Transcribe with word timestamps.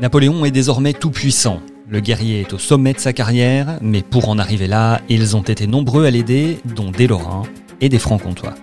Napoléon 0.00 0.44
est 0.44 0.50
désormais 0.50 0.94
tout 0.94 1.10
puissant. 1.10 1.60
Le 1.88 2.00
guerrier 2.00 2.40
est 2.40 2.52
au 2.52 2.58
sommet 2.58 2.94
de 2.94 2.98
sa 2.98 3.12
carrière, 3.12 3.78
mais 3.82 4.02
pour 4.02 4.28
en 4.28 4.38
arriver 4.38 4.66
là, 4.66 5.00
ils 5.08 5.36
ont 5.36 5.42
été 5.42 5.66
nombreux 5.66 6.06
à 6.06 6.10
l'aider, 6.10 6.58
dont 6.64 6.90
des 6.90 7.06
Lorrains 7.06 7.42
et 7.80 7.88
des 7.88 7.98
Francs-Comtois. 7.98 8.54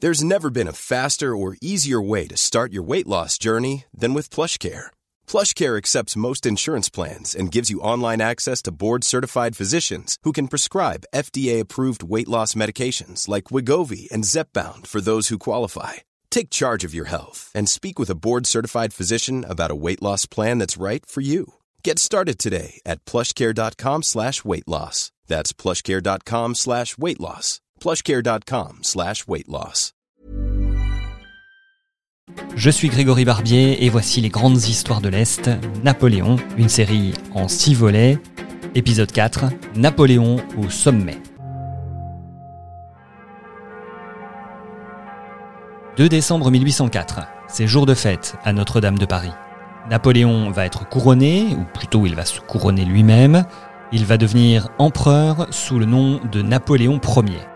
There's 0.00 0.24
never 0.24 0.50
been 0.50 0.66
a 0.66 0.72
faster 0.72 1.36
or 1.36 1.54
easier 1.60 2.00
way 2.00 2.26
to 2.26 2.36
start 2.36 2.72
your 2.72 2.82
weight 2.82 3.06
loss 3.06 3.38
journey 3.38 3.84
than 3.96 4.14
with 4.14 4.30
PlushCare. 4.30 4.90
PlushCare 5.28 5.76
accepts 5.76 6.16
most 6.16 6.44
insurance 6.44 6.90
plans 6.90 7.36
and 7.36 7.52
gives 7.52 7.70
you 7.70 7.80
online 7.80 8.20
access 8.20 8.60
to 8.62 8.72
board-certified 8.72 9.54
physicians 9.54 10.16
who 10.24 10.32
can 10.32 10.48
prescribe 10.48 11.04
FDA-approved 11.14 12.02
weight 12.02 12.28
loss 12.28 12.54
medications 12.54 13.28
like 13.28 13.52
Wigovi 13.52 14.10
and 14.10 14.24
Zepbound 14.24 14.88
for 14.88 15.00
those 15.00 15.28
who 15.28 15.38
qualify. 15.38 16.02
Take 16.32 16.50
charge 16.50 16.82
of 16.82 16.94
your 16.94 17.04
health 17.06 17.50
and 17.54 17.68
speak 17.68 17.98
with 18.00 18.10
a 18.10 18.16
board-certified 18.16 18.92
physician 18.94 19.44
about 19.46 19.70
a 19.70 19.76
weight 19.76 20.02
loss 20.02 20.26
plan 20.26 20.58
that's 20.58 20.80
right 20.80 21.06
for 21.06 21.20
you. 21.20 21.44
Get 21.84 21.98
started 21.98 22.38
today 22.38 22.80
at 22.84 23.04
plushcare.com 23.04 24.02
slash 24.02 24.44
weight 24.44 24.66
loss. 24.66 25.12
That's 25.28 25.52
plushcare.com 25.52 26.54
slash 26.54 26.96
weight 26.98 27.20
loss. 27.20 27.60
plushcare.com 27.80 28.78
slash 28.82 29.26
weight 29.28 29.48
loss. 29.48 29.92
Je 32.56 32.70
suis 32.70 32.88
Grégory 32.88 33.26
Barbier 33.26 33.84
et 33.84 33.90
voici 33.90 34.22
les 34.22 34.30
grandes 34.30 34.56
histoires 34.56 35.02
de 35.02 35.10
l'Est, 35.10 35.50
Napoléon, 35.82 36.36
une 36.56 36.70
série 36.70 37.12
en 37.34 37.48
six 37.48 37.74
volets. 37.74 38.18
Épisode 38.74 39.12
4, 39.12 39.44
Napoléon 39.76 40.36
au 40.56 40.70
sommet. 40.70 41.18
2 45.98 46.08
décembre 46.08 46.50
1804, 46.50 47.20
c'est 47.48 47.66
jour 47.66 47.84
de 47.84 47.92
fête 47.92 48.36
à 48.44 48.54
Notre-Dame 48.54 48.96
de 48.96 49.04
Paris. 49.04 49.32
Napoléon 49.90 50.50
va 50.50 50.64
être 50.64 50.88
couronné, 50.88 51.48
ou 51.54 51.64
plutôt 51.64 52.06
il 52.06 52.14
va 52.14 52.24
se 52.24 52.40
couronner 52.40 52.86
lui-même. 52.86 53.44
Il 53.92 54.06
va 54.06 54.16
devenir 54.16 54.68
empereur 54.78 55.48
sous 55.50 55.78
le 55.78 55.84
nom 55.84 56.18
de 56.32 56.40
Napoléon 56.40 56.98
Ier. 57.04 57.46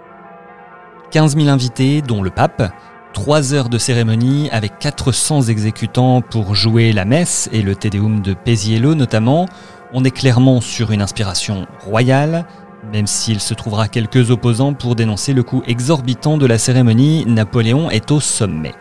15 1.12 1.34
000 1.34 1.48
invités, 1.48 2.02
dont 2.02 2.22
le 2.22 2.28
pape, 2.28 2.74
3 3.14 3.54
heures 3.54 3.70
de 3.70 3.78
cérémonie 3.78 4.50
avec 4.52 4.78
400 4.80 5.44
exécutants 5.44 6.20
pour 6.20 6.54
jouer 6.54 6.92
la 6.92 7.06
messe 7.06 7.48
et 7.52 7.62
le 7.62 7.74
Tédéum 7.74 8.20
de 8.20 8.34
Péziello 8.34 8.94
notamment. 8.94 9.46
On 9.94 10.04
est 10.04 10.10
clairement 10.10 10.60
sur 10.60 10.90
une 10.90 11.00
inspiration 11.00 11.66
royale, 11.86 12.44
même 12.92 13.06
s'il 13.06 13.40
se 13.40 13.54
trouvera 13.54 13.88
quelques 13.88 14.30
opposants 14.30 14.74
pour 14.74 14.94
dénoncer 14.94 15.32
le 15.32 15.42
coût 15.42 15.62
exorbitant 15.66 16.38
de 16.38 16.46
la 16.46 16.58
cérémonie, 16.58 17.24
Napoléon 17.26 17.90
est 17.90 18.10
au 18.10 18.20
sommet. 18.20 18.72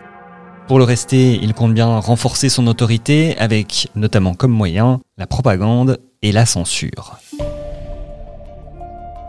Pour 0.67 0.79
le 0.79 0.83
rester, 0.83 1.39
il 1.41 1.53
compte 1.53 1.73
bien 1.73 1.99
renforcer 1.99 2.49
son 2.49 2.65
autorité 2.67 3.37
avec 3.37 3.89
notamment 3.95 4.33
comme 4.33 4.51
moyen 4.51 4.99
la 5.17 5.27
propagande 5.27 5.99
et 6.21 6.31
la 6.31 6.45
censure. 6.45 7.17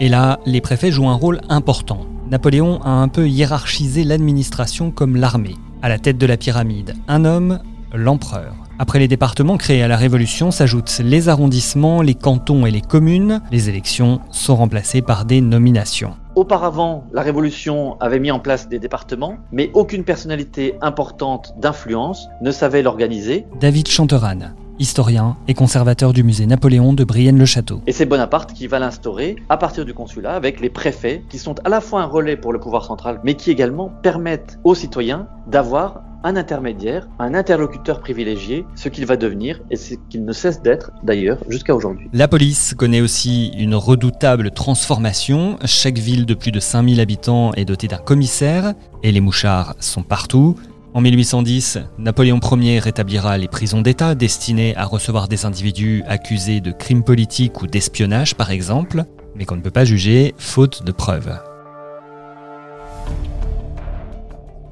Et 0.01 0.09
là, 0.09 0.39
les 0.47 0.61
préfets 0.61 0.91
jouent 0.91 1.09
un 1.09 1.15
rôle 1.15 1.41
important. 1.49 2.07
Napoléon 2.31 2.83
a 2.83 2.91
un 2.91 3.09
peu 3.09 3.29
hiérarchisé 3.29 4.05
l'administration 4.05 4.91
comme 4.91 5.17
l'armée. 5.17 5.57
À 5.83 5.89
la 5.89 5.99
tête 5.99 6.19
de 6.19 6.27
la 6.27 6.37
pyramide, 6.37 6.95
un 7.07 7.25
homme, 7.25 7.61
l'empereur. 7.95 8.66
Après 8.79 8.99
les 8.99 9.09
départements 9.09 9.57
créés 9.57 9.83
à 9.83 9.89
la 9.89 9.97
Révolution 9.97 10.51
s'ajoutent 10.51 11.01
les 11.03 11.31
arrondissements, 11.31 12.03
les 12.03 12.15
cantons 12.15 12.67
et 12.67 12.71
les 12.71 12.83
communes. 12.83 13.41
Les 13.51 13.71
élections 13.71 14.21
sont 14.31 14.55
remplacées 14.55 15.01
par 15.01 15.25
des 15.25 15.41
nominations. 15.41 16.15
Auparavant, 16.35 17.05
la 17.15 17.23
Révolution 17.23 17.99
avait 18.01 18.19
mis 18.19 18.31
en 18.31 18.39
place 18.39 18.69
des 18.69 18.79
départements, 18.79 19.39
mais 19.51 19.71
aucune 19.73 20.05
personnalité 20.05 20.75
importante 20.83 21.55
d'influence 21.59 22.29
ne 22.43 22.51
savait 22.51 22.83
l'organiser. 22.83 23.47
David 23.59 23.89
Chanteran, 23.89 24.53
historien 24.79 25.37
et 25.49 25.55
conservateur 25.55 26.13
du 26.13 26.23
musée 26.23 26.47
Napoléon 26.47 26.93
de 26.93 27.05
Brienne-le-Château. 27.05 27.81
Et 27.87 27.93
c'est 27.93 28.05
Bonaparte 28.05 28.53
qui 28.53 28.67
va 28.67 28.79
l'instaurer 28.79 29.37
à 29.49 29.56
partir 29.56 29.87
du 29.87 29.95
consulat 29.95 30.34
avec 30.34 30.61
les 30.61 30.69
préfets 30.69 31.25
qui 31.31 31.39
sont 31.39 31.55
à 31.65 31.71
la 31.71 31.81
fois 31.81 32.03
un 32.03 32.06
relais 32.06 32.37
pour 32.37 32.53
le 32.53 32.61
pouvoir 32.61 32.84
central, 32.84 33.21
mais 33.25 33.34
qui 33.34 33.50
également 33.50 33.91
permettent 34.03 34.59
aux 34.65 34.75
citoyens 34.75 35.29
d'avoir 35.47 36.03
un 36.25 36.37
intermédiaire, 36.37 37.09
un 37.19 37.34
interlocuteur 37.34 38.00
privilégié, 38.00 38.65
ce 38.75 38.88
qu'il 38.88 39.06
va 39.06 39.16
devenir 39.16 39.60
et 39.71 39.77
ce 39.77 39.94
qu'il 40.09 40.25
ne 40.25 40.32
cesse 40.32 40.62
d'être 40.62 40.91
d'ailleurs 41.03 41.38
jusqu'à 41.49 41.75
aujourd'hui. 41.75 42.09
La 42.12 42.28
police 42.28 42.75
connaît 42.75 43.00
aussi 43.00 43.49
une 43.56 43.75
redoutable 43.75 44.50
transformation. 44.50 45.59
Chaque 45.65 45.99
ville 45.99 46.26
de 46.26 46.34
plus 46.34 46.53
de 46.53 46.60
5000 46.60 47.00
habitants 47.00 47.53
est 47.55 47.65
dotée 47.65 47.88
d'un 47.88 47.99
commissaire 47.99 48.75
et 49.03 49.12
les 49.12 49.21
mouchards 49.21 49.75
sont 49.81 50.03
partout. 50.03 50.56
En 50.94 51.03
1810, 51.03 51.78
Napoléon 51.99 52.41
Ier 52.41 52.78
rétablira 52.78 53.37
les 53.37 53.49
prisons 53.49 53.82
d'État 53.82 54.15
destinées 54.15 54.75
à 54.76 54.87
recevoir 54.87 55.28
des 55.28 55.44
individus 55.44 56.03
accusés 56.09 56.60
de 56.62 56.72
crimes 56.72 57.05
politiques 57.05 57.60
ou 57.60 57.66
d'espionnage 57.66 58.34
par 58.34 58.50
exemple, 58.50 59.05
mais 59.34 59.44
qu'on 59.44 59.56
ne 59.56 59.60
peut 59.60 59.71
pas 59.71 59.84
juger 59.84 60.34
faute 60.38 60.84
de 60.84 60.93
preuves. 60.93 61.38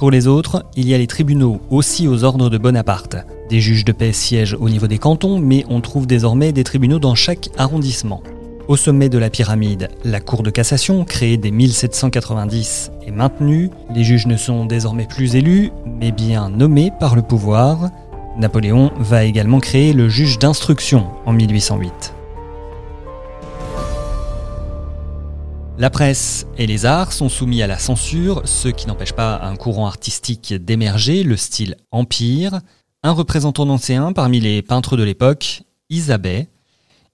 Pour 0.05 0.11
les 0.11 0.27
autres, 0.27 0.67
il 0.77 0.87
y 0.87 0.93
a 0.93 0.99
les 0.99 1.07
tribunaux, 1.07 1.63
aussi 1.71 2.09
aux 2.09 2.25
ordres 2.25 2.51
de 2.51 2.59
Bonaparte. 2.59 3.17
Des 3.49 3.63
juges 3.63 3.87
de 3.87 3.93
paix 3.93 4.13
siègent 4.13 4.59
au 4.61 4.69
niveau 4.69 4.87
des 4.87 4.99
cantons, 4.99 5.39
mais 5.39 5.65
on 5.71 5.81
trouve 5.81 6.07
désormais 6.07 6.53
des 6.53 6.63
tribunaux 6.63 6.99
dans 6.99 7.15
chaque 7.15 7.49
arrondissement. 7.57 8.23
Au 8.69 8.77
sommet 8.77 9.09
de 9.09 9.17
la 9.17 9.31
pyramide, 9.31 9.89
la 10.05 10.21
Cour 10.21 10.43
de 10.43 10.51
cassation, 10.51 11.07
créée 11.07 11.39
dès 11.39 11.51
1790, 11.51 12.91
est 13.07 13.13
maintenue. 13.13 13.71
Les 13.95 14.05
juges 14.05 14.27
ne 14.27 14.37
sont 14.37 14.67
désormais 14.67 15.07
plus 15.07 15.37
élus, 15.37 15.71
mais 15.87 16.13
bien 16.13 16.51
nommés 16.51 16.93
par 17.01 17.17
le 17.17 17.23
pouvoir. 17.23 17.89
Napoléon 18.37 18.93
va 18.99 19.25
également 19.25 19.59
créer 19.59 19.95
le 19.95 20.11
juge 20.11 20.39
d'instruction 20.39 21.07
en 21.25 21.33
1808. 21.33 22.13
La 25.77 25.91
presse 25.91 26.47
et 26.57 26.69
les 26.69 26.87
arts 26.87 27.13
sont 27.13 27.29
soumis 27.29 27.61
à 27.61 27.67
la 27.67 27.81
censure, 27.81 28.43
ce 28.45 28.69
qui 28.69 28.87
n'empêche 28.87 29.13
pas 29.13 29.41
un 29.43 29.57
courant 29.57 29.89
artistique 29.89 30.55
d'émerger, 30.55 31.25
le 31.25 31.37
style 31.37 31.77
empire. 31.91 32.61
Un 33.03 33.11
représentant 33.11 33.69
ancien 33.69 34.13
parmi 34.13 34.39
les 34.39 34.63
peintres 34.63 34.97
de 34.97 35.03
l'époque, 35.03 35.63
Isabelle. 35.91 36.47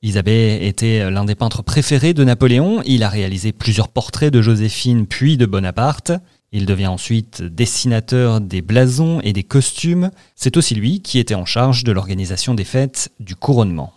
Isabelle 0.02 0.62
était 0.62 1.10
l'un 1.10 1.24
des 1.24 1.34
peintres 1.34 1.62
préférés 1.62 2.12
de 2.12 2.22
Napoléon. 2.22 2.82
Il 2.84 3.02
a 3.02 3.08
réalisé 3.08 3.52
plusieurs 3.52 3.88
portraits 3.88 4.32
de 4.32 4.42
Joséphine 4.42 5.06
puis 5.06 5.38
de 5.38 5.46
Bonaparte. 5.46 6.12
Il 6.52 6.66
devient 6.66 6.88
ensuite 6.88 7.42
dessinateur 7.42 8.42
des 8.42 8.60
blasons 8.60 9.20
et 9.22 9.32
des 9.32 9.42
costumes. 9.42 10.10
C'est 10.34 10.58
aussi 10.58 10.74
lui 10.74 11.00
qui 11.00 11.18
était 11.18 11.34
en 11.34 11.46
charge 11.46 11.82
de 11.82 11.92
l'organisation 11.92 12.52
des 12.52 12.64
fêtes 12.64 13.10
du 13.20 13.36
couronnement. 13.36 13.94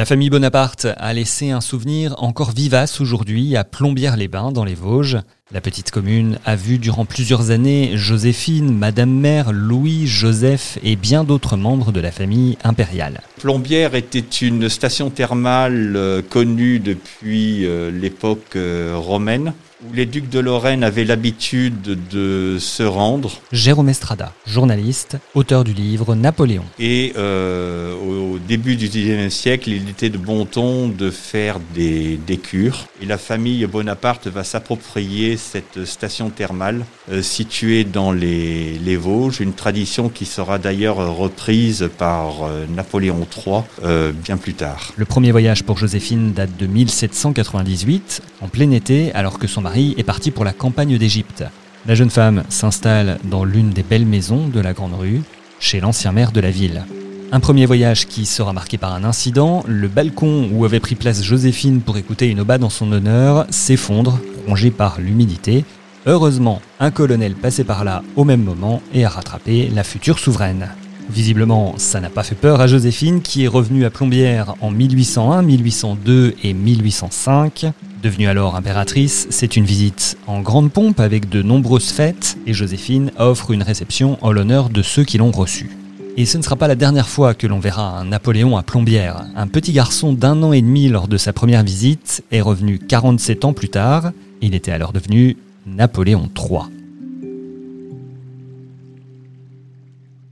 La 0.00 0.06
famille 0.06 0.30
Bonaparte 0.30 0.86
a 0.96 1.12
laissé 1.12 1.50
un 1.50 1.60
souvenir 1.60 2.14
encore 2.22 2.52
vivace 2.52 3.02
aujourd'hui 3.02 3.54
à 3.54 3.64
Plombières-les-Bains 3.64 4.50
dans 4.50 4.64
les 4.64 4.74
Vosges. 4.74 5.18
La 5.52 5.60
petite 5.60 5.90
commune 5.90 6.38
a 6.46 6.56
vu 6.56 6.78
durant 6.78 7.04
plusieurs 7.04 7.50
années 7.50 7.98
Joséphine, 7.98 8.74
Madame 8.74 9.10
Mère, 9.10 9.52
Louis, 9.52 10.06
Joseph 10.06 10.78
et 10.82 10.96
bien 10.96 11.22
d'autres 11.22 11.58
membres 11.58 11.92
de 11.92 12.00
la 12.00 12.12
famille 12.12 12.56
impériale. 12.64 13.20
Plombières 13.40 13.94
était 13.94 14.20
une 14.20 14.70
station 14.70 15.10
thermale 15.10 15.92
euh, 15.96 16.22
connue 16.22 16.78
depuis 16.78 17.66
euh, 17.66 17.90
l'époque 17.90 18.56
euh, 18.56 18.94
romaine 18.96 19.52
où 19.88 19.92
les 19.94 20.06
ducs 20.06 20.28
de 20.28 20.38
Lorraine 20.38 20.84
avaient 20.84 21.04
l'habitude 21.04 21.98
de 22.10 22.58
se 22.60 22.82
rendre. 22.82 23.40
Jérôme 23.52 23.88
Estrada, 23.88 24.32
journaliste, 24.46 25.16
auteur 25.34 25.64
du 25.64 25.72
livre 25.72 26.14
Napoléon. 26.14 26.64
Et 26.78 27.12
euh, 27.16 27.94
au 27.94 28.38
début 28.38 28.76
du 28.76 28.88
XIXe 28.88 29.32
siècle, 29.32 29.70
il 29.70 29.88
était 29.88 30.10
de 30.10 30.18
bon 30.18 30.44
ton 30.44 30.88
de 30.88 31.10
faire 31.10 31.58
des, 31.74 32.18
des 32.26 32.36
cures. 32.36 32.86
Et 33.02 33.06
la 33.06 33.18
famille 33.18 33.64
Bonaparte 33.66 34.26
va 34.26 34.44
s'approprier 34.44 35.36
cette 35.36 35.84
station 35.84 36.30
thermale 36.30 36.84
euh, 37.10 37.22
située 37.22 37.84
dans 37.84 38.12
les, 38.12 38.78
les, 38.78 38.96
Vosges, 38.96 39.40
une 39.40 39.54
tradition 39.54 40.08
qui 40.08 40.26
sera 40.26 40.58
d'ailleurs 40.58 41.16
reprise 41.16 41.88
par 41.96 42.44
euh, 42.44 42.66
Napoléon 42.68 43.26
III 43.36 43.62
euh, 43.82 44.12
bien 44.12 44.36
plus 44.36 44.54
tard. 44.54 44.92
Le 44.96 45.04
premier 45.04 45.30
voyage 45.32 45.64
pour 45.64 45.78
Joséphine 45.78 46.32
date 46.32 46.56
de 46.58 46.66
1798, 46.66 48.22
en 48.40 48.48
plein 48.48 48.70
été, 48.70 49.12
alors 49.12 49.38
que 49.38 49.46
son 49.46 49.62
mari 49.62 49.69
est 49.76 50.04
parti 50.04 50.30
pour 50.30 50.44
la 50.44 50.52
campagne 50.52 50.98
d'Égypte. 50.98 51.44
La 51.86 51.94
jeune 51.94 52.10
femme 52.10 52.44
s'installe 52.48 53.18
dans 53.24 53.44
l'une 53.44 53.70
des 53.70 53.82
belles 53.82 54.06
maisons 54.06 54.48
de 54.48 54.60
la 54.60 54.72
Grande 54.72 54.94
Rue, 54.94 55.22
chez 55.58 55.80
l'ancien 55.80 56.12
maire 56.12 56.32
de 56.32 56.40
la 56.40 56.50
ville. 56.50 56.84
Un 57.32 57.40
premier 57.40 57.66
voyage 57.66 58.06
qui 58.06 58.26
sera 58.26 58.52
marqué 58.52 58.76
par 58.76 58.92
un 58.92 59.04
incident, 59.04 59.62
le 59.66 59.88
balcon 59.88 60.50
où 60.52 60.64
avait 60.64 60.80
pris 60.80 60.96
place 60.96 61.22
Joséphine 61.22 61.80
pour 61.80 61.96
écouter 61.96 62.28
une 62.28 62.40
aubade 62.40 62.64
en 62.64 62.70
son 62.70 62.90
honneur 62.92 63.46
s'effondre, 63.50 64.20
rongé 64.46 64.70
par 64.70 65.00
l'humidité. 65.00 65.64
Heureusement, 66.06 66.60
un 66.80 66.90
colonel 66.90 67.34
passait 67.34 67.64
par 67.64 67.84
là 67.84 68.02
au 68.16 68.24
même 68.24 68.42
moment 68.42 68.82
et 68.92 69.04
a 69.04 69.08
rattrapé 69.08 69.70
la 69.72 69.84
future 69.84 70.18
souveraine. 70.18 70.70
Visiblement, 71.12 71.74
ça 71.76 72.00
n'a 72.00 72.08
pas 72.08 72.22
fait 72.22 72.36
peur 72.36 72.60
à 72.60 72.66
Joséphine 72.68 73.20
qui 73.20 73.44
est 73.44 73.48
revenue 73.48 73.84
à 73.84 73.90
Plombières 73.90 74.54
en 74.60 74.70
1801, 74.70 75.42
1802 75.42 76.36
et 76.44 76.52
1805. 76.52 77.66
Devenue 78.02 78.28
alors 78.28 78.54
impératrice, 78.54 79.26
c'est 79.30 79.56
une 79.56 79.64
visite 79.64 80.16
en 80.26 80.40
grande 80.40 80.70
pompe 80.70 81.00
avec 81.00 81.28
de 81.28 81.42
nombreuses 81.42 81.90
fêtes 81.90 82.38
et 82.46 82.54
Joséphine 82.54 83.10
offre 83.18 83.50
une 83.50 83.62
réception 83.62 84.18
en 84.22 84.30
l'honneur 84.30 84.70
de 84.70 84.82
ceux 84.82 85.04
qui 85.04 85.18
l'ont 85.18 85.32
reçue. 85.32 85.76
Et 86.16 86.26
ce 86.26 86.38
ne 86.38 86.42
sera 86.42 86.56
pas 86.56 86.68
la 86.68 86.76
dernière 86.76 87.08
fois 87.08 87.34
que 87.34 87.46
l'on 87.46 87.58
verra 87.58 87.98
un 87.98 88.04
Napoléon 88.04 88.56
à 88.56 88.62
Plombières. 88.62 89.24
Un 89.34 89.48
petit 89.48 89.72
garçon 89.72 90.12
d'un 90.12 90.42
an 90.42 90.52
et 90.52 90.62
demi 90.62 90.88
lors 90.88 91.08
de 91.08 91.16
sa 91.16 91.32
première 91.32 91.64
visite 91.64 92.22
est 92.30 92.40
revenu 92.40 92.78
47 92.78 93.44
ans 93.44 93.52
plus 93.52 93.68
tard. 93.68 94.12
Il 94.42 94.54
était 94.54 94.72
alors 94.72 94.92
devenu 94.92 95.36
Napoléon 95.66 96.30
III. 96.36 96.79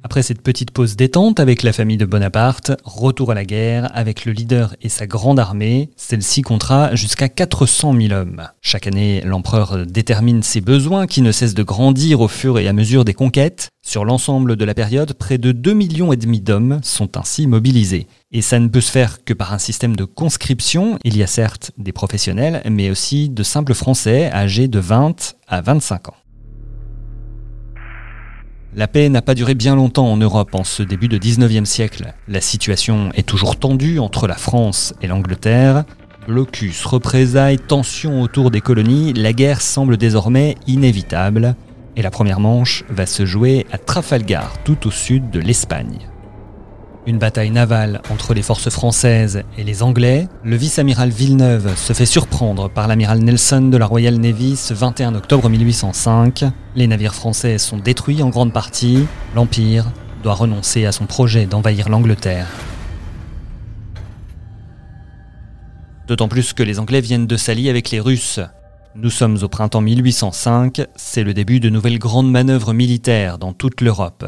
Après 0.09 0.23
cette 0.23 0.41
petite 0.41 0.71
pause 0.71 0.97
détente 0.97 1.39
avec 1.39 1.63
la 1.63 1.75
famille 1.75 1.99
de 1.99 2.07
Bonaparte, 2.07 2.73
retour 2.83 3.31
à 3.31 3.35
la 3.35 3.45
guerre 3.45 3.91
avec 3.95 4.25
le 4.25 4.33
leader 4.33 4.75
et 4.81 4.89
sa 4.89 5.07
grande 5.07 5.39
armée. 5.39 5.91
Celle-ci 5.99 6.41
comptera 6.41 6.95
jusqu'à 6.95 7.29
400 7.29 7.93
000 7.95 8.15
hommes. 8.15 8.49
Chaque 8.63 8.87
année, 8.87 9.21
l'empereur 9.21 9.85
détermine 9.85 10.43
ses 10.43 10.63
besoins 10.63 11.07
qui 11.07 11.21
ne 11.21 11.31
cessent 11.31 11.53
de 11.53 11.63
grandir 11.63 12.23
au 12.23 12.29
fur 12.29 12.59
et 12.59 12.69
à 12.69 12.73
mesure 12.73 13.05
des 13.05 13.13
conquêtes. 13.13 13.69
Sur 13.83 14.07
l'ensemble 14.07 14.57
de 14.57 14.65
la 14.65 14.73
période, 14.73 15.13
près 15.13 15.37
de 15.37 15.53
2 15.53 15.75
millions 15.75 16.11
et 16.11 16.17
demi 16.17 16.41
d'hommes 16.41 16.81
sont 16.83 17.19
ainsi 17.19 17.47
mobilisés. 17.47 18.07
Et 18.33 18.41
ça 18.41 18.59
ne 18.61 18.69
peut 18.69 18.81
se 18.81 18.91
faire 18.91 19.23
que 19.27 19.35
par 19.35 19.53
un 19.53 19.59
système 19.59 19.95
de 19.95 20.05
conscription. 20.05 20.99
Il 21.05 21.19
y 21.19 21.23
a 21.23 21.27
certes 21.27 21.73
des 21.77 21.93
professionnels, 21.93 22.63
mais 22.71 22.89
aussi 22.89 23.29
de 23.29 23.43
simples 23.43 23.75
Français 23.75 24.33
âgés 24.33 24.69
de 24.69 24.79
20 24.79 25.37
à 25.49 25.61
25 25.61 26.09
ans. 26.09 26.17
La 28.77 28.87
paix 28.87 29.09
n'a 29.09 29.23
pas 29.23 29.35
duré 29.35 29.55
bien 29.55 29.77
longtemps 29.77 30.13
en 30.13 30.19
Europe 30.19 30.55
en 30.55 30.63
ce 30.63 30.83
début 30.83 31.09
de 31.09 31.17
19e 31.17 31.65
siècle. 31.65 32.13
La 32.29 32.43
situation 32.43 33.11
est 33.15 33.27
toujours 33.27 33.57
tendue 33.57 33.99
entre 33.99 34.27
la 34.27 34.35
France 34.35 34.95
et 35.01 35.07
l'Angleterre. 35.07 35.85
Blocus, 36.27 36.85
représailles, 36.85 37.59
tensions 37.59 38.21
autour 38.21 38.51
des 38.51 38.61
colonies, 38.61 39.15
la 39.15 39.33
guerre 39.33 39.63
semble 39.63 39.97
désormais 39.97 40.57
inévitable. 40.67 41.57
Et 41.97 42.03
la 42.03 42.11
première 42.11 42.41
manche 42.41 42.85
va 42.91 43.07
se 43.07 43.25
jouer 43.25 43.67
à 43.73 43.79
Trafalgar, 43.79 44.59
tout 44.65 44.87
au 44.87 44.91
sud 44.91 45.31
de 45.31 45.41
l'Espagne. 45.41 46.07
Une 47.09 47.17
bataille 47.17 47.51
navale 47.51 48.03
entre 48.11 48.35
les 48.35 48.43
forces 48.43 48.69
françaises 48.69 49.43
et 49.57 49.65
les 49.65 49.83
Anglais, 49.83 50.29
le 50.45 50.57
vice-amiral 50.57 51.09
Villeneuve 51.09 51.75
se 51.75 51.95
fait 51.95 52.05
surprendre 52.05 52.69
par 52.69 52.87
l'amiral 52.87 53.21
Nelson 53.21 53.63
de 53.63 53.79
la 53.79 53.87
Royal 53.87 54.17
Navy 54.19 54.57
ce 54.57 54.75
21 54.75 55.15
octobre 55.15 55.49
1805. 55.49 56.45
Les 56.77 56.87
navires 56.87 57.15
français 57.15 57.57
sont 57.57 57.79
détruits 57.79 58.23
en 58.23 58.29
grande 58.29 58.53
partie. 58.53 59.07
L'Empire 59.35 59.87
doit 60.23 60.35
renoncer 60.35 60.85
à 60.85 60.93
son 60.93 61.07
projet 61.07 61.47
d'envahir 61.47 61.89
l'Angleterre. 61.89 62.47
D'autant 66.09 66.29
plus 66.29 66.53
que 66.53 66.63
les 66.63 66.79
Anglais 66.79 67.01
viennent 67.01 67.27
de 67.27 67.39
s'allier 67.39 67.71
avec 67.71 67.91
les 67.91 68.01
Russes. 68.01 68.41
Nous 68.95 69.09
sommes 69.09 69.39
au 69.41 69.49
printemps 69.49 69.81
1805, 69.81 70.83
c'est 70.95 71.25
le 71.25 71.33
début 71.33 71.59
de 71.59 71.71
nouvelles 71.71 71.99
grandes 71.99 72.31
manœuvres 72.31 72.75
militaires 72.75 73.39
dans 73.39 73.55
toute 73.55 73.81
l'Europe. 73.81 74.27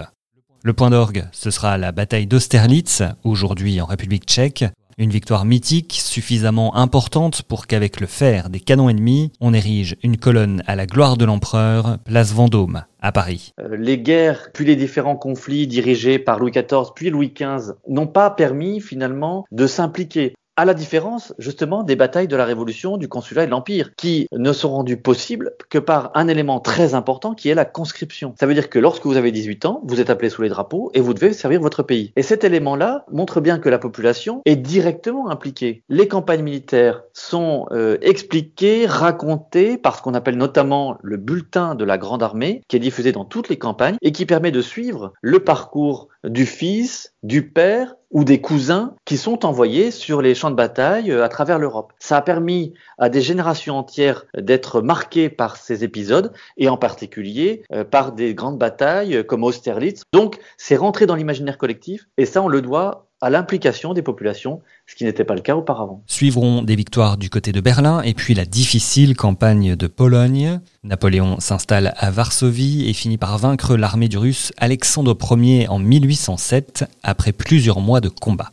Le 0.62 0.74
point 0.74 0.90
d'orgue, 0.90 1.24
ce 1.32 1.50
sera 1.50 1.78
la 1.78 1.90
bataille 1.90 2.26
d'Austerlitz, 2.26 3.02
aujourd'hui 3.24 3.80
en 3.80 3.86
République 3.86 4.26
tchèque. 4.26 4.66
Une 4.98 5.08
victoire 5.08 5.46
mythique 5.46 5.98
suffisamment 5.98 6.76
importante 6.76 7.40
pour 7.40 7.66
qu'avec 7.66 7.98
le 7.98 8.06
fer 8.06 8.50
des 8.50 8.60
canons 8.60 8.90
ennemis, 8.90 9.32
on 9.40 9.54
érige 9.54 9.96
une 10.02 10.18
colonne 10.18 10.62
à 10.66 10.76
la 10.76 10.84
gloire 10.84 11.16
de 11.16 11.24
l'empereur, 11.24 11.96
place 12.04 12.34
Vendôme, 12.34 12.84
à 13.00 13.10
Paris. 13.10 13.54
Euh, 13.58 13.74
les 13.78 13.98
guerres, 13.98 14.50
puis 14.52 14.66
les 14.66 14.76
différents 14.76 15.16
conflits 15.16 15.66
dirigés 15.66 16.18
par 16.18 16.38
Louis 16.38 16.50
XIV, 16.50 16.92
puis 16.94 17.08
Louis 17.08 17.32
XV, 17.34 17.72
n'ont 17.88 18.06
pas 18.06 18.28
permis 18.28 18.82
finalement 18.82 19.46
de 19.50 19.66
s'impliquer 19.66 20.34
à 20.60 20.66
la 20.66 20.74
différence 20.74 21.32
justement 21.38 21.82
des 21.82 21.96
batailles 21.96 22.28
de 22.28 22.36
la 22.36 22.44
Révolution, 22.44 22.98
du 22.98 23.08
Consulat 23.08 23.44
et 23.44 23.46
de 23.46 23.50
l'Empire, 23.50 23.92
qui 23.96 24.28
ne 24.30 24.52
sont 24.52 24.68
rendues 24.68 24.98
possibles 24.98 25.52
que 25.70 25.78
par 25.78 26.10
un 26.14 26.28
élément 26.28 26.60
très 26.60 26.92
important 26.92 27.32
qui 27.34 27.48
est 27.48 27.54
la 27.54 27.64
conscription. 27.64 28.34
Ça 28.38 28.44
veut 28.44 28.52
dire 28.52 28.68
que 28.68 28.78
lorsque 28.78 29.06
vous 29.06 29.16
avez 29.16 29.32
18 29.32 29.64
ans, 29.64 29.80
vous 29.84 30.02
êtes 30.02 30.10
appelé 30.10 30.28
sous 30.28 30.42
les 30.42 30.50
drapeaux 30.50 30.90
et 30.92 31.00
vous 31.00 31.14
devez 31.14 31.32
servir 31.32 31.62
votre 31.62 31.82
pays. 31.82 32.12
Et 32.14 32.22
cet 32.22 32.44
élément-là 32.44 33.06
montre 33.10 33.40
bien 33.40 33.58
que 33.58 33.70
la 33.70 33.78
population 33.78 34.42
est 34.44 34.56
directement 34.56 35.30
impliquée. 35.30 35.82
Les 35.88 36.08
campagnes 36.08 36.42
militaires 36.42 37.04
sont 37.14 37.64
euh, 37.70 37.96
expliquées, 38.02 38.84
racontées 38.84 39.78
par 39.78 39.96
ce 39.96 40.02
qu'on 40.02 40.12
appelle 40.12 40.36
notamment 40.36 40.98
le 41.02 41.16
bulletin 41.16 41.74
de 41.74 41.86
la 41.86 41.96
Grande 41.96 42.22
Armée, 42.22 42.60
qui 42.68 42.76
est 42.76 42.80
diffusé 42.80 43.12
dans 43.12 43.24
toutes 43.24 43.48
les 43.48 43.56
campagnes 43.56 43.96
et 44.02 44.12
qui 44.12 44.26
permet 44.26 44.50
de 44.50 44.60
suivre 44.60 45.14
le 45.22 45.40
parcours 45.40 46.08
du 46.22 46.44
fils, 46.44 47.14
du 47.22 47.48
père 47.48 47.94
ou 48.10 48.24
des 48.24 48.40
cousins 48.40 48.94
qui 49.04 49.16
sont 49.16 49.46
envoyés 49.46 49.90
sur 49.90 50.20
les 50.20 50.34
champs 50.34 50.50
de 50.50 50.56
bataille 50.56 51.10
euh, 51.10 51.24
à 51.24 51.28
travers 51.28 51.58
l'Europe. 51.58 51.92
Ça 51.98 52.16
a 52.16 52.22
permis 52.22 52.74
à 52.98 53.08
des 53.08 53.20
générations 53.20 53.78
entières 53.78 54.26
d'être 54.36 54.80
marquées 54.80 55.28
par 55.28 55.56
ces 55.56 55.84
épisodes 55.84 56.32
et 56.56 56.68
en 56.68 56.76
particulier 56.76 57.62
euh, 57.72 57.84
par 57.84 58.12
des 58.12 58.34
grandes 58.34 58.58
batailles 58.58 59.16
euh, 59.16 59.22
comme 59.22 59.44
Austerlitz. 59.44 60.02
Donc 60.12 60.38
c'est 60.56 60.76
rentré 60.76 61.06
dans 61.06 61.14
l'imaginaire 61.14 61.58
collectif 61.58 62.08
et 62.16 62.26
ça 62.26 62.42
on 62.42 62.48
le 62.48 62.62
doit 62.62 63.09
à 63.20 63.28
l'implication 63.28 63.92
des 63.92 64.02
populations, 64.02 64.62
ce 64.86 64.94
qui 64.94 65.04
n'était 65.04 65.24
pas 65.24 65.34
le 65.34 65.42
cas 65.42 65.54
auparavant. 65.54 66.02
Suivront 66.06 66.62
des 66.62 66.74
victoires 66.74 67.18
du 67.18 67.28
côté 67.28 67.52
de 67.52 67.60
Berlin 67.60 68.00
et 68.02 68.14
puis 68.14 68.34
la 68.34 68.46
difficile 68.46 69.14
campagne 69.14 69.76
de 69.76 69.86
Pologne. 69.86 70.60
Napoléon 70.84 71.38
s'installe 71.38 71.92
à 71.98 72.10
Varsovie 72.10 72.88
et 72.88 72.92
finit 72.94 73.18
par 73.18 73.36
vaincre 73.36 73.76
l'armée 73.76 74.08
du 74.08 74.16
russe 74.16 74.52
Alexandre 74.56 75.16
Ier 75.36 75.68
en 75.68 75.78
1807 75.78 76.84
après 77.02 77.32
plusieurs 77.32 77.80
mois 77.80 78.00
de 78.00 78.08
combat. 78.08 78.52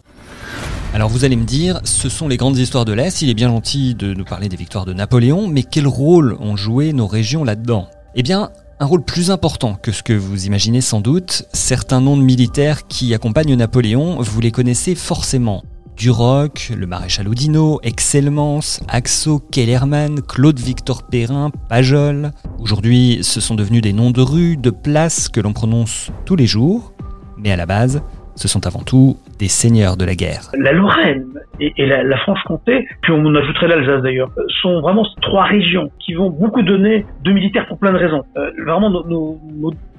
Alors 0.93 1.09
vous 1.09 1.25
allez 1.25 1.35
me 1.35 1.45
dire, 1.45 1.79
ce 1.83 2.09
sont 2.09 2.27
les 2.27 2.37
grandes 2.37 2.57
histoires 2.57 2.85
de 2.85 2.93
l'Est, 2.93 3.21
il 3.21 3.29
est 3.29 3.33
bien 3.33 3.49
gentil 3.49 3.93
de 3.95 4.13
nous 4.13 4.25
parler 4.25 4.49
des 4.49 4.57
victoires 4.57 4.85
de 4.85 4.93
Napoléon, 4.93 5.47
mais 5.47 5.63
quel 5.63 5.87
rôle 5.87 6.35
ont 6.39 6.55
joué 6.55 6.91
nos 6.91 7.07
régions 7.07 7.43
là-dedans? 7.43 7.87
Eh 8.15 8.23
bien, 8.23 8.51
un 8.79 8.85
rôle 8.85 9.03
plus 9.03 9.31
important 9.31 9.75
que 9.81 9.91
ce 9.91 10.03
que 10.03 10.13
vous 10.13 10.45
imaginez 10.45 10.81
sans 10.81 11.01
doute. 11.01 11.45
Certains 11.53 12.01
noms 12.01 12.17
de 12.17 12.21
militaires 12.21 12.87
qui 12.87 13.13
accompagnent 13.13 13.55
Napoléon, 13.55 14.21
vous 14.21 14.41
les 14.41 14.51
connaissez 14.51 14.93
forcément. 14.93 15.63
Duroc, 15.95 16.71
le 16.77 16.85
maréchal 16.85 17.27
Oudinot, 17.27 17.79
Excellence, 17.81 18.81
Axo, 18.87 19.39
Kellerman, 19.39 20.21
Claude 20.21 20.59
Victor 20.59 21.01
Perrin, 21.07 21.49
Pajol. 21.69 22.31
Aujourd'hui, 22.59 23.19
ce 23.23 23.41
sont 23.41 23.55
devenus 23.55 23.81
des 23.81 23.93
noms 23.93 24.11
de 24.11 24.21
rues, 24.21 24.57
de 24.57 24.69
places 24.69 25.27
que 25.27 25.39
l'on 25.39 25.53
prononce 25.53 26.11
tous 26.25 26.35
les 26.35 26.45
jours. 26.45 26.93
Mais 27.35 27.51
à 27.51 27.55
la 27.55 27.65
base, 27.65 28.03
ce 28.37 28.47
sont 28.47 28.65
avant 28.67 28.81
tout 28.83 29.17
des 29.39 29.47
seigneurs 29.47 29.97
de 29.97 30.05
la 30.05 30.15
guerre. 30.15 30.51
La 30.57 30.71
Lorraine 30.71 31.25
et, 31.59 31.85
la, 31.85 32.17
Franche-Comté, 32.17 32.87
puis 33.01 33.11
on 33.11 33.33
ajouterait 33.35 33.67
l'Alsace 33.67 34.03
d'ailleurs, 34.03 34.29
sont 34.61 34.79
vraiment 34.81 35.05
trois 35.21 35.43
régions 35.43 35.89
qui 35.99 36.13
vont 36.13 36.29
beaucoup 36.29 36.61
donner 36.61 37.05
de 37.23 37.31
militaires 37.31 37.67
pour 37.67 37.79
plein 37.79 37.91
de 37.91 37.97
raisons. 37.97 38.23
Euh, 38.37 38.51
vraiment, 38.65 38.89
nos, 38.89 39.39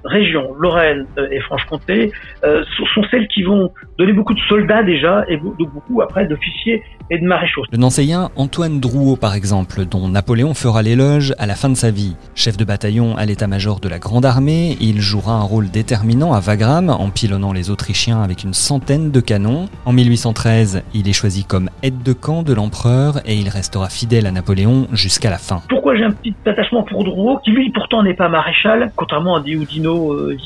régions, 0.04 0.54
Lorraine 0.58 1.06
euh, 1.18 1.28
et 1.30 1.40
Franche-Comté, 1.40 2.12
euh, 2.44 2.64
sont, 2.94 3.02
celles 3.10 3.28
qui 3.28 3.42
vont 3.42 3.72
donner 3.98 4.12
beaucoup 4.12 4.34
de 4.34 4.40
soldats 4.48 4.82
déjà 4.82 5.24
et 5.28 5.36
beaucoup 5.36 6.00
après 6.02 6.26
d'officiers 6.26 6.82
et 7.10 7.18
de 7.18 7.26
maréchaux. 7.26 7.62
Le 7.72 7.78
Nancéien 7.78 8.30
Antoine 8.36 8.80
Drouot, 8.80 9.16
par 9.16 9.34
exemple, 9.34 9.84
dont 9.84 10.08
Napoléon 10.08 10.54
fera 10.54 10.82
l'éloge 10.82 11.34
à 11.38 11.46
la 11.46 11.54
fin 11.54 11.68
de 11.68 11.74
sa 11.74 11.90
vie. 11.90 12.16
Chef 12.34 12.56
de 12.56 12.64
bataillon 12.64 13.16
à 13.16 13.24
l'état-major 13.24 13.80
de 13.80 13.88
la 13.88 13.98
Grande 13.98 14.26
Armée, 14.26 14.76
il 14.80 15.00
jouera 15.00 15.32
un 15.32 15.42
rôle 15.42 15.70
déterminant 15.70 16.32
à 16.32 16.40
Wagram 16.40 16.90
en 16.90 17.10
pilonnant 17.10 17.52
les 17.52 17.70
Autrichiens 17.70 18.22
avec 18.22 18.44
une 18.44 18.54
centaine 18.54 19.10
de 19.10 19.20
canons. 19.20 19.68
En 19.84 19.92
1813, 19.92 20.82
il 20.94 21.08
est 21.08 21.12
choisi 21.12 21.44
comme 21.44 21.70
aide 21.82 22.02
de 22.02 22.12
camp 22.12 22.42
de 22.42 22.52
l'empereur 22.52 23.18
et 23.24 23.34
il 23.34 23.48
restera 23.48 23.88
fidèle 23.88 24.26
à 24.26 24.32
Napoléon 24.32 24.86
jusqu'à 24.92 25.30
la 25.30 25.38
fin. 25.38 25.62
Pourquoi 25.68 25.96
j'ai 25.96 26.04
un 26.04 26.12
petit 26.12 26.34
attachement 26.46 26.82
pour 26.82 27.04
Drouot, 27.04 27.38
qui 27.44 27.50
lui 27.50 27.70
pourtant 27.70 28.02
n'est 28.02 28.14
pas 28.14 28.28
maréchal, 28.28 28.92
contrairement 28.96 29.36
à 29.36 29.40
Dioudino, 29.40 29.87
euh, 29.88 30.36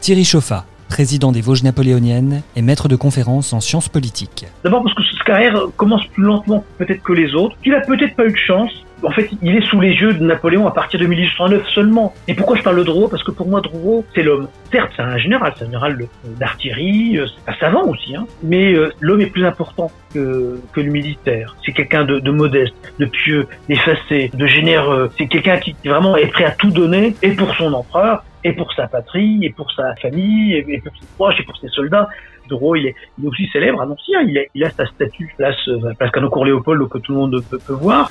Thierry 0.00 0.24
Chauffat, 0.24 0.64
président 0.88 1.32
des 1.32 1.40
Vosges 1.40 1.62
napoléoniennes 1.62 2.42
et 2.56 2.62
maître 2.62 2.88
de 2.88 2.96
conférences 2.96 3.52
en 3.52 3.60
sciences 3.60 3.88
politiques. 3.88 4.46
D'abord 4.62 4.82
parce 4.82 4.94
que 4.94 5.02
sa 5.18 5.24
carrière 5.24 5.66
commence 5.76 6.06
plus 6.08 6.22
lentement 6.22 6.64
peut-être 6.78 7.02
que 7.02 7.12
les 7.12 7.34
autres, 7.34 7.56
qu'il 7.62 7.74
a 7.74 7.80
peut-être 7.80 8.14
pas 8.14 8.26
eu 8.26 8.32
de 8.32 8.36
chance, 8.36 8.70
en 9.04 9.10
fait, 9.10 9.28
il 9.42 9.56
est 9.56 9.64
sous 9.66 9.80
les 9.80 9.92
yeux 9.92 10.14
de 10.14 10.24
Napoléon 10.24 10.66
à 10.66 10.70
partir 10.70 11.00
de 11.00 11.06
1809 11.06 11.66
seulement. 11.68 12.14
Et 12.28 12.34
pourquoi 12.34 12.56
je 12.56 12.62
parle 12.62 12.78
de 12.78 12.82
Drouot? 12.82 13.08
Parce 13.08 13.22
que 13.22 13.30
pour 13.30 13.48
moi, 13.48 13.60
Drouot, 13.60 14.04
c'est 14.14 14.22
l'homme. 14.22 14.48
Certes, 14.70 14.92
c'est 14.96 15.02
un 15.02 15.18
général, 15.18 15.52
c'est 15.56 15.64
un 15.64 15.66
général 15.66 15.98
d'artillerie, 16.38 17.18
euh, 17.18 17.26
c'est 17.26 17.52
un 17.52 17.56
savant 17.56 17.86
aussi, 17.86 18.16
hein. 18.16 18.26
mais 18.42 18.72
euh, 18.72 18.90
l'homme 19.00 19.20
est 19.20 19.26
plus 19.30 19.44
important 19.44 19.90
que, 20.12 20.58
le 20.76 20.82
militaire. 20.90 21.56
C'est 21.64 21.72
quelqu'un 21.72 22.04
de, 22.04 22.18
de, 22.18 22.30
modeste, 22.30 22.74
de 22.98 23.06
pieux, 23.06 23.46
d'effacé, 23.68 24.30
de 24.34 24.46
généreux. 24.46 25.10
C'est 25.16 25.26
quelqu'un 25.26 25.58
qui 25.58 25.74
vraiment 25.84 26.16
est 26.16 26.26
prêt 26.26 26.44
à 26.44 26.50
tout 26.50 26.70
donner, 26.70 27.14
et 27.22 27.30
pour 27.30 27.54
son 27.54 27.72
empereur, 27.72 28.24
et 28.42 28.52
pour 28.52 28.72
sa 28.74 28.86
patrie, 28.86 29.40
et 29.42 29.50
pour 29.50 29.70
sa 29.72 29.94
famille, 29.96 30.54
et 30.54 30.80
pour 30.80 30.92
ses 30.96 31.06
proches, 31.16 31.40
et 31.40 31.44
pour 31.44 31.56
ses 31.56 31.68
soldats. 31.68 32.08
Drouot, 32.48 32.76
il 32.76 32.86
est, 32.88 32.94
aussi 33.24 33.48
célèbre 33.52 33.80
à 33.80 33.86
Nancy, 33.86 34.12
il, 34.26 34.46
il 34.54 34.64
a 34.64 34.70
sa 34.70 34.84
statue 34.86 35.32
place, 35.36 35.56
euh, 35.68 35.94
place 35.98 36.10
Canocourt 36.10 36.44
Léopold 36.44 36.88
que 36.88 36.98
tout 36.98 37.12
le 37.12 37.18
monde 37.18 37.42
peut 37.48 37.72
voir. 37.72 38.10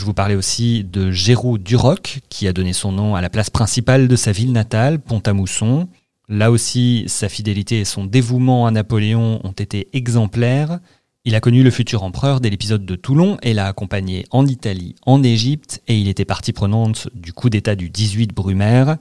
Je 0.00 0.06
vous 0.06 0.14
parlais 0.14 0.34
aussi 0.34 0.82
de 0.82 1.10
Géraud 1.10 1.58
Duroc, 1.58 2.20
qui 2.30 2.48
a 2.48 2.54
donné 2.54 2.72
son 2.72 2.90
nom 2.90 3.16
à 3.16 3.20
la 3.20 3.28
place 3.28 3.50
principale 3.50 4.08
de 4.08 4.16
sa 4.16 4.32
ville 4.32 4.50
natale, 4.50 4.98
Pont-à-Mousson. 4.98 5.88
Là 6.26 6.50
aussi, 6.50 7.04
sa 7.06 7.28
fidélité 7.28 7.80
et 7.80 7.84
son 7.84 8.06
dévouement 8.06 8.66
à 8.66 8.70
Napoléon 8.70 9.40
ont 9.44 9.52
été 9.52 9.88
exemplaires. 9.92 10.78
Il 11.26 11.34
a 11.34 11.40
connu 11.40 11.62
le 11.62 11.70
futur 11.70 12.02
empereur 12.02 12.40
dès 12.40 12.48
l'épisode 12.48 12.86
de 12.86 12.96
Toulon 12.96 13.36
et 13.42 13.52
l'a 13.52 13.66
accompagné 13.66 14.24
en 14.30 14.46
Italie, 14.46 14.94
en 15.04 15.22
Égypte, 15.22 15.82
et 15.86 15.98
il 15.98 16.08
était 16.08 16.24
partie 16.24 16.54
prenante 16.54 17.10
du 17.12 17.34
coup 17.34 17.50
d'État 17.50 17.74
du 17.74 17.90
18 17.90 18.32
Brumaire. 18.34 18.96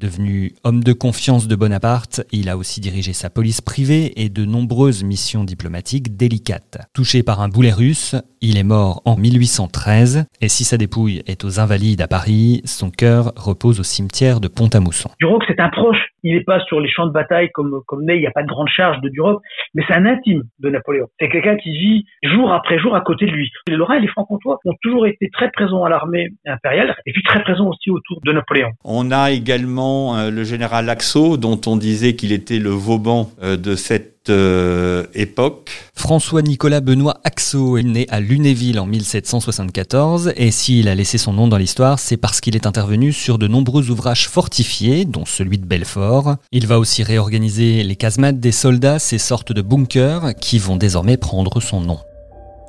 Devenu 0.00 0.52
homme 0.64 0.82
de 0.82 0.94
confiance 0.94 1.46
de 1.46 1.54
Bonaparte, 1.54 2.22
il 2.32 2.48
a 2.48 2.56
aussi 2.56 2.80
dirigé 2.80 3.12
sa 3.12 3.28
police 3.28 3.60
privée 3.60 4.12
et 4.16 4.30
de 4.30 4.46
nombreuses 4.46 5.04
missions 5.04 5.44
diplomatiques 5.44 6.16
délicates. 6.16 6.78
Touché 6.94 7.22
par 7.22 7.42
un 7.42 7.48
boulet 7.48 7.70
russe, 7.70 8.16
il 8.40 8.56
est 8.56 8.64
mort 8.64 9.02
en 9.04 9.16
1813 9.18 10.24
et 10.40 10.48
si 10.48 10.64
sa 10.64 10.78
dépouille 10.78 11.20
est 11.26 11.44
aux 11.44 11.60
Invalides 11.60 12.00
à 12.00 12.08
Paris, 12.08 12.62
son 12.64 12.90
cœur 12.90 13.34
repose 13.36 13.78
au 13.78 13.82
cimetière 13.82 14.40
de 14.40 14.48
Pont-à-Mousson. 14.48 15.10
Duroc, 15.20 15.44
c'est 15.46 15.60
un 15.60 15.68
proche. 15.68 15.98
Il 16.22 16.34
n'est 16.34 16.44
pas 16.44 16.60
sur 16.60 16.80
les 16.80 16.90
champs 16.90 17.06
de 17.06 17.12
bataille 17.12 17.50
comme, 17.52 17.80
comme 17.86 18.04
Ney, 18.04 18.16
il 18.16 18.20
n'y 18.20 18.26
a 18.26 18.30
pas 18.30 18.42
de 18.42 18.48
grande 18.48 18.68
charge 18.68 19.00
de 19.02 19.10
Duroc, 19.10 19.42
mais 19.74 19.82
c'est 19.86 19.94
un 19.94 20.06
intime 20.06 20.44
de 20.60 20.70
Napoléon. 20.70 21.06
C'est 21.18 21.28
quelqu'un 21.28 21.56
qui 21.56 21.72
vit 21.72 22.04
jour 22.22 22.52
après 22.52 22.78
jour 22.78 22.94
à 22.94 23.02
côté 23.02 23.26
de 23.26 23.32
lui. 23.32 23.50
Les 23.68 23.76
Lorrains 23.76 23.96
et 23.96 24.00
les 24.00 24.08
Francs-Comtois 24.08 24.58
ont 24.64 24.74
toujours 24.82 25.06
été 25.06 25.28
très 25.30 25.50
présents 25.50 25.84
à 25.84 25.90
l'armée 25.90 26.28
impériale 26.46 26.96
et 27.04 27.12
puis 27.12 27.22
très 27.22 27.42
présents 27.42 27.68
aussi 27.68 27.90
autour 27.90 28.20
de 28.24 28.32
Napoléon. 28.32 28.70
On 28.84 29.10
a 29.10 29.30
également 29.30 29.89
euh, 29.90 30.30
le 30.30 30.44
général 30.44 30.88
Axo, 30.88 31.36
dont 31.36 31.60
on 31.66 31.76
disait 31.76 32.14
qu'il 32.16 32.32
était 32.32 32.58
le 32.58 32.70
Vauban 32.70 33.30
euh, 33.42 33.56
de 33.56 33.76
cette 33.76 34.30
euh, 34.30 35.04
époque. 35.14 35.70
François-Nicolas 35.94 36.80
Benoît 36.80 37.20
Axo 37.24 37.76
est 37.76 37.82
né 37.82 38.06
à 38.10 38.20
Lunéville 38.20 38.78
en 38.78 38.86
1774 38.86 40.32
et 40.36 40.50
s'il 40.50 40.88
a 40.88 40.94
laissé 40.94 41.18
son 41.18 41.32
nom 41.32 41.48
dans 41.48 41.56
l'histoire, 41.56 41.98
c'est 41.98 42.16
parce 42.16 42.40
qu'il 42.40 42.54
est 42.54 42.66
intervenu 42.66 43.12
sur 43.12 43.38
de 43.38 43.46
nombreux 43.46 43.90
ouvrages 43.90 44.28
fortifiés, 44.28 45.04
dont 45.04 45.24
celui 45.24 45.58
de 45.58 45.66
Belfort. 45.66 46.36
Il 46.52 46.66
va 46.66 46.78
aussi 46.78 47.02
réorganiser 47.02 47.82
les 47.82 47.96
casemates 47.96 48.40
des 48.40 48.52
soldats, 48.52 48.98
ces 48.98 49.18
sortes 49.18 49.52
de 49.52 49.62
bunkers 49.62 50.34
qui 50.40 50.58
vont 50.58 50.76
désormais 50.76 51.16
prendre 51.16 51.60
son 51.60 51.80
nom. 51.80 51.98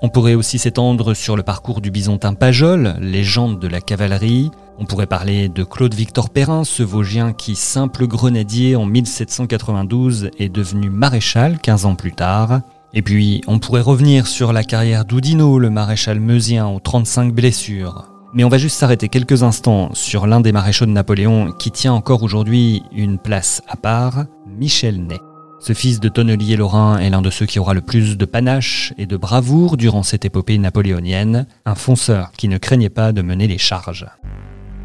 On 0.03 0.09
pourrait 0.09 0.33
aussi 0.33 0.57
s'étendre 0.57 1.13
sur 1.13 1.37
le 1.37 1.43
parcours 1.43 1.79
du 1.79 1.91
bisontin 1.91 2.33
Pajol, 2.33 2.95
légende 2.99 3.59
de 3.59 3.67
la 3.67 3.81
cavalerie. 3.81 4.49
On 4.81 4.85
pourrait 4.85 5.05
parler 5.05 5.47
de 5.47 5.63
Claude 5.63 5.93
Victor 5.93 6.31
Perrin, 6.31 6.63
ce 6.63 6.81
Vosgien 6.81 7.33
qui, 7.33 7.55
simple 7.55 8.07
grenadier 8.07 8.75
en 8.75 8.87
1792, 8.87 10.31
est 10.39 10.49
devenu 10.49 10.89
maréchal 10.89 11.59
15 11.59 11.85
ans 11.85 11.93
plus 11.93 12.13
tard. 12.13 12.61
Et 12.95 13.03
puis, 13.03 13.41
on 13.45 13.59
pourrait 13.59 13.81
revenir 13.81 14.25
sur 14.25 14.53
la 14.53 14.63
carrière 14.63 15.05
d'Oudinot, 15.05 15.59
le 15.59 15.69
maréchal 15.69 16.19
meusien 16.19 16.67
aux 16.67 16.79
35 16.79 17.31
blessures. 17.31 18.07
Mais 18.33 18.43
on 18.43 18.49
va 18.49 18.57
juste 18.57 18.75
s'arrêter 18.75 19.07
quelques 19.07 19.43
instants 19.43 19.91
sur 19.93 20.25
l'un 20.25 20.41
des 20.41 20.51
maréchaux 20.51 20.87
de 20.87 20.91
Napoléon 20.91 21.51
qui 21.51 21.69
tient 21.69 21.93
encore 21.93 22.23
aujourd'hui 22.23 22.81
une 22.91 23.19
place 23.19 23.61
à 23.67 23.77
part, 23.77 24.25
Michel 24.47 25.05
Ney. 25.05 25.19
Ce 25.59 25.73
fils 25.73 25.99
de 25.99 26.09
tonnelier 26.09 26.55
lorrain 26.55 26.97
est 26.97 27.11
l'un 27.11 27.21
de 27.21 27.29
ceux 27.29 27.45
qui 27.45 27.59
aura 27.59 27.75
le 27.75 27.81
plus 27.81 28.17
de 28.17 28.25
panache 28.25 28.95
et 28.97 29.05
de 29.05 29.15
bravoure 29.15 29.77
durant 29.77 30.01
cette 30.01 30.25
épopée 30.25 30.57
napoléonienne, 30.57 31.45
un 31.67 31.75
fonceur 31.75 32.31
qui 32.31 32.47
ne 32.47 32.57
craignait 32.57 32.89
pas 32.89 33.11
de 33.11 33.21
mener 33.21 33.45
les 33.45 33.59
charges. 33.59 34.07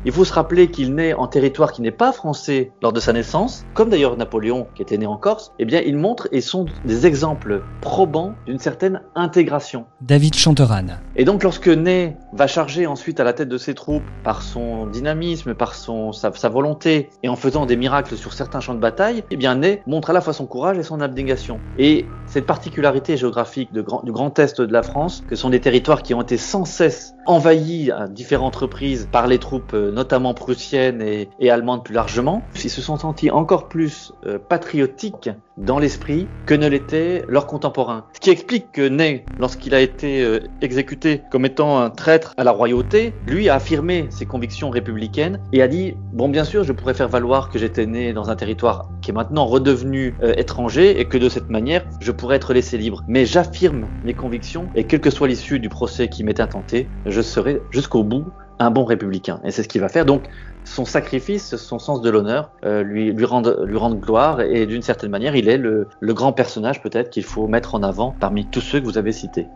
Il 0.07 0.13
faut 0.13 0.25
se 0.25 0.33
rappeler 0.33 0.71
qu'il 0.71 0.95
naît 0.95 1.15
en 1.15 1.27
territoire 1.27 1.73
qui 1.73 1.83
n'est 1.83 1.91
pas 1.91 2.13
français 2.13 2.71
lors 2.81 2.93
de 2.93 3.01
sa 3.01 3.13
naissance, 3.13 3.67
comme 3.75 3.89
d'ailleurs 3.89 4.17
Napoléon 4.17 4.69
qui 4.77 4.83
était 4.83 4.99
né 4.99 5.05
en 5.05 5.17
Corse. 5.17 5.53
Eh 5.59 5.65
bien, 5.65 5.83
il 5.85 5.97
montre 5.97 6.29
et 6.31 6.41
sont 6.41 6.67
des 6.85 7.09
exemples 7.09 7.65
probants 7.81 8.37
d'une 8.47 8.61
certaine 8.61 9.03
intégration. 9.17 9.87
David 10.01 10.37
Chanteran. 10.37 10.87
Et 11.17 11.25
donc, 11.25 11.43
lorsque 11.43 11.67
Ney 11.67 12.17
va 12.33 12.47
charger 12.47 12.87
ensuite 12.87 13.19
à 13.19 13.25
la 13.25 13.33
tête 13.33 13.49
de 13.49 13.59
ses 13.59 13.75
troupes 13.75 14.05
par 14.23 14.43
son 14.43 14.87
dynamisme, 14.87 15.55
par 15.55 15.75
son, 15.75 16.13
sa, 16.13 16.31
volonté 16.49 17.11
et 17.25 17.29
en 17.29 17.35
faisant 17.35 17.67
des 17.67 17.75
miracles 17.75 18.17
sur 18.17 18.33
certains 18.33 18.61
champs 18.61 18.75
de 18.75 18.79
bataille, 18.79 19.25
eh 19.33 19.37
bien, 19.37 19.57
Ney 19.57 19.83
montre 19.89 20.11
à 20.11 20.13
la 20.13 20.21
fois 20.21 20.33
son 20.33 20.47
courage 20.47 20.79
et 20.79 20.85
son 20.85 21.01
abnégation. 21.01 21.59
Et 21.79 22.07
cette 22.27 22.47
particularité 22.47 23.17
géographique 23.17 23.73
du 23.73 23.83
Grand 23.83 24.39
Est 24.39 24.61
de 24.61 24.73
la 24.73 24.85
France, 24.85 25.25
que 25.29 25.35
sont 25.35 25.51
des 25.51 25.61
territoires 25.61 26.05
qui 26.05 26.15
ont 26.15 26.23
été 26.23 26.37
sans 26.37 26.65
cesse 26.65 27.17
envahis 27.27 27.91
à 27.91 28.07
différentes 28.07 28.55
reprises 28.55 29.09
par 29.11 29.27
les 29.27 29.39
troupes 29.39 29.75
euh, 29.75 29.96
notamment 29.97 30.35
prussiennes 30.35 31.03
et, 31.03 31.29
et 31.41 31.51
allemandes 31.51 31.85
plus 31.85 31.95
largement, 31.95 32.43
ils 32.63 32.71
se 32.71 32.81
sont 32.81 32.97
sentis 32.97 33.31
encore 33.31 33.69
plus 33.69 34.13
euh, 34.27 34.39
patriotiques 34.39 35.31
dans 35.57 35.79
l'esprit 35.79 36.29
que 36.45 36.55
ne 36.55 36.69
l'étaient 36.69 37.25
leurs 37.29 37.47
contemporains. 37.47 38.05
Ce 38.13 38.21
qui 38.21 38.31
explique 38.31 38.73
que 38.73 38.87
Ney, 38.87 39.25
lorsqu'il 39.39 39.75
a 39.75 39.81
été 39.81 40.23
euh, 40.23 40.41
exécuté 40.61 41.23
comme 41.31 41.47
étant 41.47 41.81
un 41.81 41.89
traître 41.89 42.35
à 42.37 42.45
la 42.45 42.51
royauté, 42.51 43.15
lui 43.27 43.49
a 43.49 43.55
affirmé 43.55 44.07
ses 44.11 44.27
convictions 44.27 44.69
républicaines 44.69 45.41
et 45.53 45.63
a 45.63 45.69
dit 45.69 45.95
bon 46.13 46.29
bien 46.29 46.45
sûr 46.45 46.63
je 46.63 46.73
pourrais 46.73 46.95
faire 46.95 47.09
valoir 47.09 47.49
que 47.49 47.59
j'étais 47.59 47.87
né 47.87 48.13
dans 48.13 48.29
un 48.29 48.37
territoire 48.37 48.91
qui 49.01 49.11
est 49.11 49.15
maintenant 49.15 49.47
redevenu 49.47 50.15
euh, 50.23 50.35
étranger 50.37 51.01
et 51.01 51.07
que 51.07 51.17
de 51.17 51.31
cette 51.31 51.49
manière 51.49 51.85
je 52.01 52.13
pourrais 52.13 52.37
être 52.37 52.53
laissé 52.53 52.77
libre. 52.77 53.03
Mais 53.09 53.25
j'affirme 53.25 53.87
mes 54.05 54.15
convictions 54.15 54.69
et 54.75 54.85
quelle 54.85 55.01
que 55.01 55.11
soit 55.11 55.29
l'issue 55.29 55.59
du 55.59 55.71
procès 55.71 56.09
qui 56.09 56.23
m'est 56.23 56.41
intenté, 56.41 56.87
je 57.07 57.23
serai 57.23 57.63
jusqu'au 57.71 58.05
bout 58.05 58.27
un 58.59 58.71
bon 58.71 58.85
républicain. 58.85 59.41
Et 59.45 59.51
c'est 59.51 59.63
ce 59.63 59.69
qu'il 59.69 59.81
va 59.81 59.89
faire. 59.89 60.07
Donc, 60.07 60.25
son 60.65 60.85
sacrifice, 60.85 61.57
son 61.57 61.79
sens 61.79 62.01
de 62.01 62.11
l'honneur, 62.11 62.51
euh, 62.65 62.83
lui, 62.83 63.25
rendent, 63.25 64.01
gloire. 64.01 64.41
Et 64.41 64.67
d'une 64.67 64.83
certaine 64.83 65.11
manière, 65.11 65.37
il 65.37 65.49
est 65.49 65.59
le, 65.59 65.89
le 66.01 66.15
grand 66.15 66.33
personnage 66.33 66.83
peut-être 66.83 67.11
qu'il 67.11 67.25
faut 67.25 67.47
mettre 67.47 67.75
en 67.75 67.83
avant 67.83 68.15
parmi 68.19 68.47
tous 68.47 68.61
ceux 68.61 68.81
que 68.81 68.85
vous 68.85 68.99
avez 68.99 69.13
cités. 69.13 69.47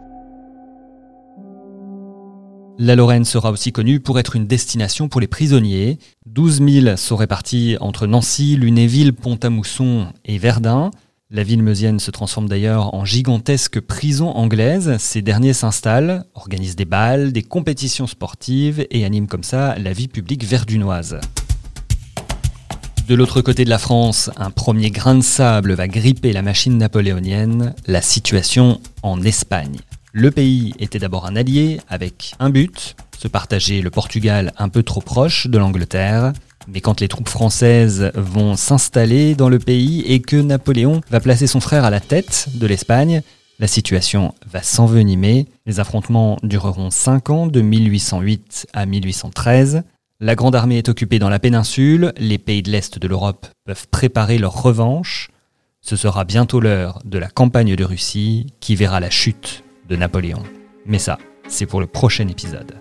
La 2.83 2.97
Lorraine 2.97 3.26
sera 3.26 3.50
aussi 3.50 3.73
connue 3.73 4.00
pour 4.00 4.19
être 4.19 4.37
une 4.37 4.47
destination 4.47 5.09
pour 5.09 5.21
les 5.21 5.26
prisonniers. 5.26 5.99
12 6.25 6.62
000 6.83 6.97
sont 6.97 7.16
répartis 7.16 7.76
entre 7.80 8.07
Nancy, 8.07 8.57
Lunéville, 8.57 9.12
Pont-à-Mousson 9.12 10.07
et 10.25 10.38
Verdun. 10.38 10.90
La 11.33 11.45
ville 11.45 11.63
meusienne 11.63 12.01
se 12.01 12.11
transforme 12.11 12.49
d'ailleurs 12.49 12.93
en 12.93 13.05
gigantesque 13.05 13.79
prison 13.79 14.31
anglaise. 14.31 14.97
Ces 14.99 15.23
derniers 15.23 15.53
s'installent, 15.53 16.25
organisent 16.35 16.75
des 16.75 16.85
balles, 16.85 17.33
des 17.33 17.45
compétitions 17.45 18.09
sportives 18.09 18.85
et 18.91 19.05
animent 19.05 19.29
comme 19.29 19.45
ça 19.45 19.77
la 19.79 19.93
vie 19.93 20.09
publique 20.09 20.43
verdunoise. 20.43 21.21
De 23.07 23.15
l'autre 23.15 23.43
côté 23.43 23.65
de 23.65 23.71
la 23.71 23.79
France, 23.79 24.29
un 24.39 24.51
premier 24.51 24.91
grain 24.91 25.15
de 25.15 25.21
sable 25.21 25.75
va 25.75 25.87
gripper 25.87 26.33
la 26.33 26.43
machine 26.43 26.77
napoléonienne, 26.77 27.77
la 27.87 28.03
situation 28.03 28.81
en 29.05 29.23
Espagne. 29.23 29.77
Le 30.13 30.33
pays 30.33 30.75
était 30.81 30.99
d'abord 30.99 31.27
un 31.27 31.37
allié 31.37 31.81
avec 31.89 32.35
un 32.41 32.51
but, 32.51 32.97
se 33.17 33.29
partager 33.29 33.83
le 33.83 33.91
Portugal 33.91 34.53
un 34.59 34.69
peu 34.69 34.83
trop 34.83 35.01
proche 35.01 35.47
de 35.47 35.59
l'Angleterre. 35.59 36.33
Mais 36.69 36.81
quand 36.81 37.00
les 37.00 37.09
troupes 37.09 37.29
françaises 37.29 38.11
vont 38.14 38.57
s'installer 38.57 39.35
dans 39.35 39.49
le 39.49 39.59
pays 39.59 40.02
et 40.07 40.21
que 40.21 40.37
Napoléon 40.37 41.00
va 41.11 41.21
placer 41.21 41.47
son 41.47 41.61
frère 41.61 41.85
à 41.85 41.90
la 41.90 42.00
tête 42.00 42.49
de 42.55 42.67
l'Espagne, 42.67 43.23
la 43.59 43.67
situation 43.67 44.35
va 44.50 44.62
s'envenimer. 44.62 45.47
Les 45.67 45.81
affrontements 45.81 46.38
dureront 46.43 46.90
5 46.90 47.31
ans, 47.31 47.47
de 47.47 47.61
1808 47.61 48.69
à 48.73 48.87
1813. 48.87 49.83
La 50.19 50.35
Grande 50.35 50.55
Armée 50.55 50.79
est 50.79 50.88
occupée 50.88 51.19
dans 51.19 51.29
la 51.29 51.38
péninsule, 51.38 52.12
les 52.19 52.38
pays 52.38 52.62
de 52.62 52.71
l'Est 52.71 52.99
de 52.99 53.09
l'Europe 53.09 53.47
peuvent 53.64 53.88
préparer 53.88 54.38
leur 54.38 54.62
revanche. 54.62 55.31
Ce 55.83 55.97
sera 55.97 56.25
bientôt 56.25 56.61
l'heure 56.61 57.00
de 57.05 57.19
la 57.19 57.29
campagne 57.29 57.75
de 57.75 57.85
Russie 57.85 58.47
qui 58.61 58.76
verra 58.76 59.00
la 59.00 59.11
chute 59.11 59.64
de 59.88 59.97
Napoléon. 59.97 60.43
Mais 60.85 60.99
ça, 60.99 61.19
c'est 61.49 61.67
pour 61.67 61.81
le 61.81 61.87
prochain 61.87 62.29
épisode. 62.29 62.75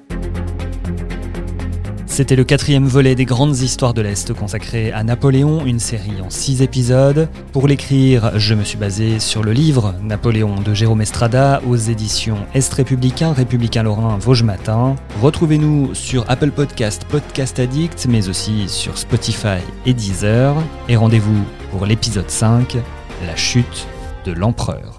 C'était 2.09 2.35
le 2.35 2.43
quatrième 2.43 2.85
volet 2.85 3.15
des 3.15 3.23
grandes 3.23 3.59
histoires 3.59 3.93
de 3.93 4.01
l'Est 4.01 4.33
consacré 4.33 4.91
à 4.91 5.03
Napoléon, 5.03 5.65
une 5.65 5.79
série 5.79 6.19
en 6.21 6.29
six 6.29 6.61
épisodes. 6.61 7.29
Pour 7.53 7.67
l'écrire, 7.67 8.31
je 8.37 8.55
me 8.55 8.63
suis 8.63 8.77
basé 8.77 9.19
sur 9.19 9.43
le 9.43 9.53
livre 9.53 9.93
Napoléon 10.01 10.55
de 10.59 10.73
Jérôme 10.73 11.01
Estrada 11.01 11.61
aux 11.65 11.77
éditions 11.77 12.39
Est 12.53 12.73
républicain, 12.73 13.31
républicain 13.31 13.83
lorrain, 13.83 14.17
Vosges 14.17 14.43
Matin. 14.43 14.95
Retrouvez-nous 15.21 15.93
sur 15.93 16.25
Apple 16.29 16.51
Podcast, 16.51 17.05
Podcast 17.07 17.59
Addict, 17.59 18.07
mais 18.09 18.27
aussi 18.27 18.67
sur 18.67 18.97
Spotify 18.97 19.59
et 19.85 19.93
Deezer. 19.93 20.55
Et 20.89 20.97
rendez-vous 20.97 21.45
pour 21.71 21.85
l'épisode 21.85 22.29
5, 22.29 22.75
La 23.27 23.35
chute 23.37 23.87
de 24.25 24.33
l'empereur. 24.33 24.98